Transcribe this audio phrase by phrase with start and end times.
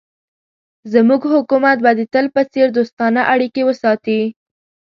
[0.93, 4.21] زموږ حکومت به د تل په څېر دوستانه اړیکې وساتي.